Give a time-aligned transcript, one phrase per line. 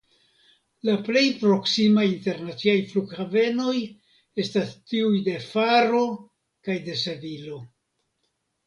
[0.87, 3.75] La plej proksimaj internaciaj flughavenoj
[4.47, 6.05] estas tiuj de Faro
[6.67, 7.65] kaj de Sevilo.